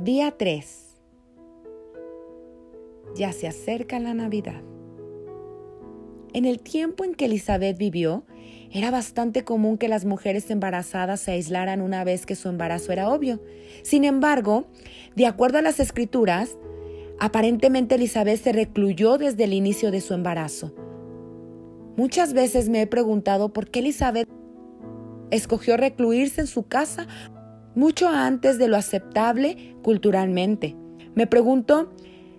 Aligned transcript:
Día 0.00 0.30
3. 0.30 0.94
Ya 3.16 3.32
se 3.32 3.48
acerca 3.48 3.98
la 3.98 4.14
Navidad. 4.14 4.62
En 6.32 6.44
el 6.44 6.60
tiempo 6.60 7.02
en 7.02 7.16
que 7.16 7.24
Elizabeth 7.24 7.76
vivió, 7.76 8.24
era 8.70 8.92
bastante 8.92 9.42
común 9.42 9.76
que 9.76 9.88
las 9.88 10.04
mujeres 10.04 10.52
embarazadas 10.52 11.18
se 11.18 11.32
aislaran 11.32 11.80
una 11.80 12.04
vez 12.04 12.26
que 12.26 12.36
su 12.36 12.48
embarazo 12.48 12.92
era 12.92 13.08
obvio. 13.08 13.42
Sin 13.82 14.04
embargo, 14.04 14.68
de 15.16 15.26
acuerdo 15.26 15.58
a 15.58 15.62
las 15.62 15.80
escrituras, 15.80 16.56
aparentemente 17.18 17.96
Elizabeth 17.96 18.40
se 18.40 18.52
recluyó 18.52 19.18
desde 19.18 19.42
el 19.42 19.52
inicio 19.52 19.90
de 19.90 20.00
su 20.00 20.14
embarazo. 20.14 20.72
Muchas 21.96 22.34
veces 22.34 22.68
me 22.68 22.82
he 22.82 22.86
preguntado 22.86 23.52
por 23.52 23.68
qué 23.68 23.80
Elizabeth 23.80 24.28
escogió 25.32 25.76
recluirse 25.76 26.42
en 26.42 26.46
su 26.46 26.68
casa 26.68 27.08
mucho 27.78 28.08
antes 28.08 28.58
de 28.58 28.66
lo 28.66 28.76
aceptable 28.76 29.76
culturalmente. 29.82 30.74
Me 31.14 31.28
pregunto 31.28 31.92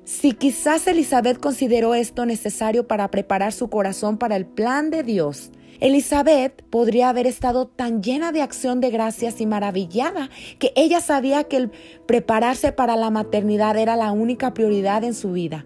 si 0.03 0.33
quizás 0.33 0.85
Elizabeth 0.85 1.39
consideró 1.39 1.95
esto 1.95 2.25
necesario 2.25 2.87
para 2.87 3.09
preparar 3.09 3.53
su 3.53 3.69
corazón 3.69 4.17
para 4.17 4.35
el 4.35 4.45
plan 4.45 4.89
de 4.89 5.01
Dios. 5.01 5.51
Elizabeth 5.79 6.61
podría 6.63 7.07
haber 7.07 7.25
estado 7.25 7.67
tan 7.67 8.03
llena 8.03 8.33
de 8.33 8.41
acción 8.41 8.81
de 8.81 8.89
gracias 8.89 9.39
y 9.39 9.45
maravillada 9.45 10.29
que 10.59 10.73
ella 10.75 10.99
sabía 10.99 11.45
que 11.45 11.55
el 11.55 11.71
prepararse 12.05 12.73
para 12.73 12.97
la 12.97 13.09
maternidad 13.09 13.77
era 13.77 13.95
la 13.95 14.11
única 14.11 14.53
prioridad 14.53 15.05
en 15.05 15.13
su 15.13 15.31
vida. 15.31 15.65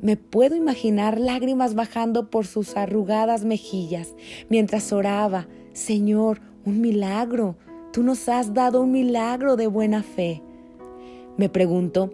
Me 0.00 0.16
puedo 0.16 0.56
imaginar 0.56 1.20
lágrimas 1.20 1.74
bajando 1.74 2.30
por 2.30 2.46
sus 2.46 2.78
arrugadas 2.78 3.44
mejillas 3.44 4.14
mientras 4.48 4.90
oraba, 4.90 5.48
Señor, 5.74 6.40
un 6.64 6.80
milagro, 6.80 7.58
Tú 7.92 8.04
nos 8.04 8.28
has 8.28 8.54
dado 8.54 8.82
un 8.82 8.92
milagro 8.92 9.56
de 9.56 9.66
buena 9.66 10.02
fe. 10.04 10.42
Me 11.36 11.48
pregunto, 11.48 12.12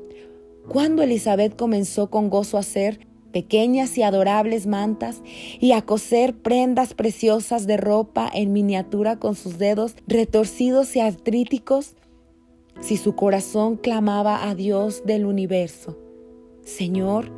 ¿cuándo 0.69 1.03
Elizabeth 1.03 1.55
comenzó 1.55 2.09
con 2.09 2.31
gozo 2.31 2.57
a 2.57 2.61
hacer 2.61 3.07
pequeñas 3.31 3.99
y 3.99 4.03
adorables 4.03 4.67
mantas 4.67 5.21
y 5.61 5.73
a 5.73 5.83
coser 5.83 6.35
prendas 6.35 6.95
preciosas 6.95 7.67
de 7.67 7.77
ropa 7.77 8.31
en 8.33 8.55
miniatura 8.55 9.19
con 9.19 9.35
sus 9.35 9.59
dedos 9.59 9.97
retorcidos 10.07 10.97
y 10.97 11.01
artríticos? 11.01 11.95
Si 12.81 12.97
su 12.97 13.15
corazón 13.15 13.77
clamaba 13.77 14.49
a 14.49 14.55
Dios 14.55 15.03
del 15.05 15.27
universo, 15.27 15.99
Señor, 16.63 17.31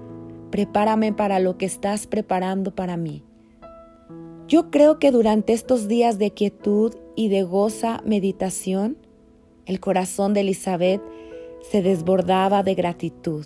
prepárame 0.50 1.12
para 1.12 1.40
lo 1.40 1.58
que 1.58 1.66
estás 1.66 2.06
preparando 2.06 2.74
para 2.74 2.96
mí. 2.96 3.24
Yo 4.48 4.70
creo 4.70 4.98
que 4.98 5.10
durante 5.10 5.52
estos 5.52 5.88
días 5.88 6.18
de 6.18 6.30
quietud 6.30 6.94
y 7.14 7.28
de 7.28 7.42
goza 7.42 8.00
meditación, 8.06 8.96
el 9.66 9.78
corazón 9.78 10.32
de 10.32 10.40
Elizabeth 10.40 11.02
se 11.70 11.82
desbordaba 11.82 12.62
de 12.62 12.74
gratitud. 12.74 13.44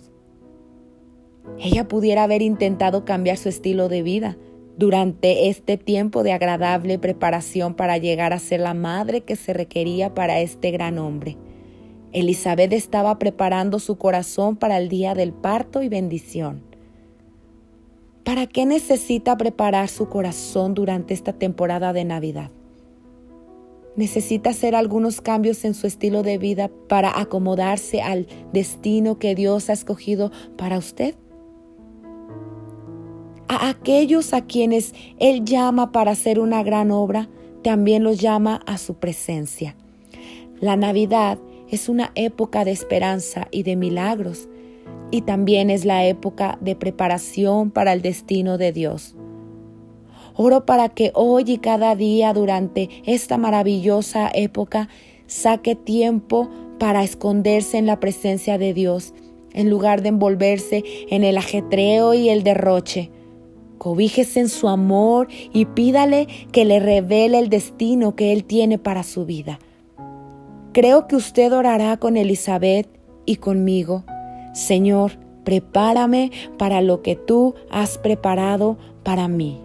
Ella 1.59 1.89
pudiera 1.89 2.23
haber 2.23 2.41
intentado 2.41 3.03
cambiar 3.03 3.35
su 3.35 3.49
estilo 3.49 3.89
de 3.89 4.01
vida 4.01 4.37
durante 4.77 5.49
este 5.49 5.75
tiempo 5.75 6.23
de 6.23 6.31
agradable 6.31 6.97
preparación 6.97 7.73
para 7.73 7.97
llegar 7.97 8.31
a 8.31 8.39
ser 8.39 8.61
la 8.61 8.73
madre 8.73 9.21
que 9.21 9.35
se 9.35 9.51
requería 9.51 10.13
para 10.13 10.39
este 10.39 10.71
gran 10.71 10.99
hombre. 10.99 11.35
Elizabeth 12.13 12.71
estaba 12.71 13.19
preparando 13.19 13.79
su 13.79 13.97
corazón 13.97 14.55
para 14.55 14.77
el 14.77 14.87
día 14.87 15.15
del 15.15 15.33
parto 15.33 15.81
y 15.81 15.89
bendición. 15.89 16.72
¿Para 18.23 18.47
qué 18.47 18.65
necesita 18.65 19.35
preparar 19.35 19.89
su 19.89 20.07
corazón 20.07 20.73
durante 20.73 21.13
esta 21.13 21.33
temporada 21.33 21.91
de 21.91 22.05
Navidad? 22.05 22.51
¿Necesita 23.97 24.51
hacer 24.51 24.75
algunos 24.75 25.19
cambios 25.19 25.65
en 25.65 25.73
su 25.73 25.87
estilo 25.87 26.23
de 26.23 26.37
vida 26.37 26.71
para 26.87 27.19
acomodarse 27.19 28.01
al 28.01 28.27
destino 28.53 29.19
que 29.19 29.35
Dios 29.35 29.69
ha 29.69 29.73
escogido 29.73 30.31
para 30.57 30.77
usted? 30.77 31.15
A 33.49 33.69
aquellos 33.69 34.33
a 34.33 34.45
quienes 34.45 34.93
Él 35.19 35.43
llama 35.43 35.91
para 35.91 36.11
hacer 36.11 36.39
una 36.39 36.63
gran 36.63 36.91
obra, 36.91 37.29
también 37.61 38.03
los 38.03 38.19
llama 38.19 38.61
a 38.65 38.77
su 38.77 38.95
presencia. 38.95 39.75
La 40.59 40.75
Navidad 40.75 41.37
es 41.69 41.89
una 41.89 42.11
época 42.15 42.63
de 42.63 42.71
esperanza 42.71 43.47
y 43.51 43.63
de 43.63 43.75
milagros 43.75 44.47
y 45.13 45.21
también 45.21 45.69
es 45.69 45.85
la 45.85 46.07
época 46.07 46.57
de 46.59 46.75
preparación 46.75 47.69
para 47.69 47.93
el 47.93 48.01
destino 48.01 48.57
de 48.57 48.71
Dios. 48.71 49.15
Oro 50.35 50.65
para 50.65 50.89
que 50.89 51.11
hoy 51.13 51.43
y 51.45 51.57
cada 51.59 51.95
día 51.95 52.33
durante 52.33 52.89
esta 53.05 53.37
maravillosa 53.37 54.31
época 54.33 54.89
saque 55.27 55.75
tiempo 55.75 56.49
para 56.79 57.03
esconderse 57.03 57.77
en 57.77 57.85
la 57.85 57.99
presencia 57.99 58.57
de 58.57 58.73
Dios, 58.73 59.13
en 59.53 59.69
lugar 59.69 60.01
de 60.01 60.09
envolverse 60.09 60.83
en 61.11 61.23
el 61.23 61.37
ajetreo 61.37 62.15
y 62.15 62.29
el 62.29 62.41
derroche. 62.41 63.11
Cobíjese 63.77 64.39
en 64.39 64.49
su 64.49 64.67
amor 64.67 65.27
y 65.53 65.65
pídale 65.65 66.25
que 66.51 66.65
le 66.65 66.79
revele 66.79 67.37
el 67.37 67.49
destino 67.49 68.15
que 68.15 68.33
Él 68.33 68.45
tiene 68.45 68.79
para 68.79 69.03
su 69.03 69.27
vida. 69.27 69.59
Creo 70.71 71.07
que 71.07 71.15
usted 71.15 71.53
orará 71.53 71.97
con 71.97 72.17
Elizabeth 72.17 72.87
y 73.27 73.35
conmigo 73.35 74.05
Señor, 74.53 75.11
prepárame 75.43 76.31
para 76.57 76.81
lo 76.81 77.01
que 77.01 77.15
tú 77.15 77.55
has 77.69 77.97
preparado 77.97 78.77
para 79.03 79.27
mí. 79.27 79.59